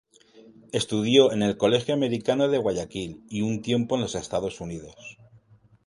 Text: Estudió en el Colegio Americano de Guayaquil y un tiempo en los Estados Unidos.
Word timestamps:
Estudió 0.71 1.31
en 1.31 1.43
el 1.43 1.57
Colegio 1.57 1.93
Americano 1.93 2.47
de 2.47 2.57
Guayaquil 2.57 3.23
y 3.29 3.43
un 3.43 3.61
tiempo 3.61 3.93
en 3.93 4.01
los 4.01 4.15
Estados 4.15 4.59
Unidos. 4.59 4.95